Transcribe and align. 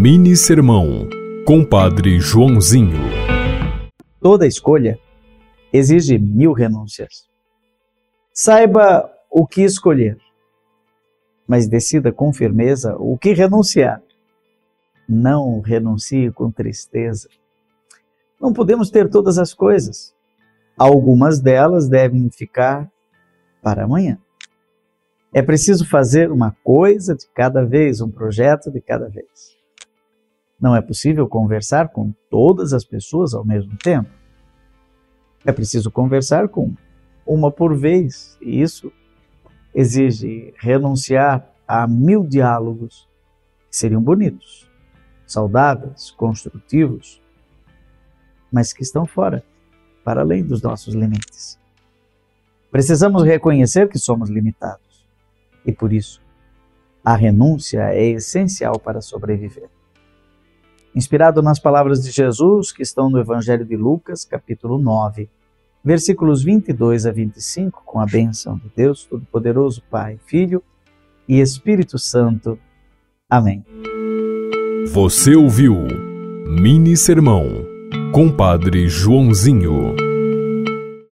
Mini 0.00 0.36
Sermão, 0.36 1.08
Compadre 1.44 2.20
Joãozinho. 2.20 3.00
Toda 4.20 4.46
escolha 4.46 4.96
exige 5.72 6.16
mil 6.16 6.52
renúncias. 6.52 7.28
Saiba 8.32 9.10
o 9.28 9.44
que 9.44 9.62
escolher, 9.62 10.16
mas 11.48 11.66
decida 11.66 12.12
com 12.12 12.32
firmeza 12.32 12.94
o 12.96 13.18
que 13.18 13.32
renunciar. 13.32 14.00
Não 15.08 15.58
renuncie 15.58 16.30
com 16.30 16.48
tristeza. 16.48 17.28
Não 18.40 18.52
podemos 18.52 18.92
ter 18.92 19.10
todas 19.10 19.36
as 19.36 19.52
coisas. 19.52 20.14
Algumas 20.78 21.40
delas 21.40 21.88
devem 21.88 22.30
ficar 22.30 22.88
para 23.60 23.82
amanhã. 23.82 24.16
É 25.34 25.42
preciso 25.42 25.84
fazer 25.84 26.30
uma 26.30 26.56
coisa 26.62 27.16
de 27.16 27.28
cada 27.34 27.64
vez, 27.64 28.00
um 28.00 28.08
projeto 28.08 28.70
de 28.70 28.80
cada 28.80 29.08
vez. 29.08 29.57
Não 30.60 30.74
é 30.74 30.80
possível 30.80 31.28
conversar 31.28 31.90
com 31.90 32.12
todas 32.28 32.72
as 32.72 32.84
pessoas 32.84 33.32
ao 33.32 33.44
mesmo 33.44 33.76
tempo. 33.76 34.10
É 35.44 35.52
preciso 35.52 35.90
conversar 35.90 36.48
com 36.48 36.74
uma 37.24 37.50
por 37.50 37.76
vez, 37.76 38.36
e 38.40 38.60
isso 38.60 38.90
exige 39.72 40.52
renunciar 40.58 41.48
a 41.66 41.86
mil 41.86 42.26
diálogos 42.26 43.08
que 43.70 43.76
seriam 43.76 44.02
bonitos, 44.02 44.68
saudáveis, 45.26 46.10
construtivos, 46.10 47.22
mas 48.50 48.72
que 48.72 48.82
estão 48.82 49.06
fora, 49.06 49.44
para 50.02 50.22
além 50.22 50.42
dos 50.42 50.62
nossos 50.62 50.94
limites. 50.94 51.58
Precisamos 52.70 53.22
reconhecer 53.22 53.88
que 53.88 53.98
somos 53.98 54.28
limitados 54.28 55.06
e, 55.64 55.72
por 55.72 55.92
isso, 55.92 56.20
a 57.04 57.14
renúncia 57.14 57.92
é 57.92 58.06
essencial 58.06 58.78
para 58.78 59.00
sobreviver 59.00 59.68
inspirado 60.94 61.42
nas 61.42 61.58
palavras 61.58 62.02
de 62.02 62.10
Jesus 62.10 62.72
que 62.72 62.82
estão 62.82 63.08
no 63.10 63.18
Evangelho 63.18 63.64
de 63.64 63.76
Lucas, 63.76 64.24
capítulo 64.24 64.78
9, 64.78 65.28
versículos 65.84 66.42
22 66.42 67.06
a 67.06 67.12
25, 67.12 67.82
com 67.84 68.00
a 68.00 68.06
bênção 68.06 68.56
de 68.56 68.70
Deus 68.74 69.04
Todo-Poderoso, 69.04 69.82
Pai, 69.90 70.18
Filho 70.26 70.62
e 71.28 71.40
Espírito 71.40 71.98
Santo. 71.98 72.58
Amém. 73.28 73.64
Você 74.92 75.34
ouviu 75.34 75.76
Mini 76.46 76.96
Sermão, 76.96 77.46
Compadre 78.12 78.88
Joãozinho. 78.88 80.07